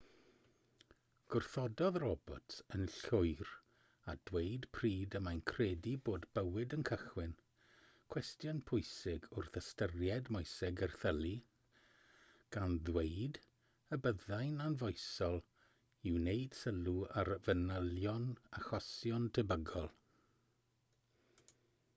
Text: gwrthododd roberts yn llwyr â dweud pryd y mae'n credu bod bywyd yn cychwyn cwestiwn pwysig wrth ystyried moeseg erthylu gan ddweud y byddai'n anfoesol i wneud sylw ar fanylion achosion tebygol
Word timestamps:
gwrthododd 1.33 1.97
roberts 2.03 2.61
yn 2.77 2.85
llwyr 2.93 3.49
â 4.13 4.15
dweud 4.29 4.63
pryd 4.77 5.17
y 5.19 5.21
mae'n 5.27 5.41
credu 5.51 5.93
bod 6.09 6.25
bywyd 6.37 6.73
yn 6.77 6.85
cychwyn 6.91 7.35
cwestiwn 8.15 8.61
pwysig 8.71 9.27
wrth 9.41 9.59
ystyried 9.61 10.31
moeseg 10.37 10.81
erthylu 10.87 11.35
gan 12.57 12.73
ddweud 12.89 13.39
y 13.97 14.01
byddai'n 14.07 14.57
anfoesol 14.69 15.39
i 16.09 16.15
wneud 16.17 16.59
sylw 16.63 16.99
ar 17.23 17.33
fanylion 17.49 18.25
achosion 18.61 19.31
tebygol 19.39 19.93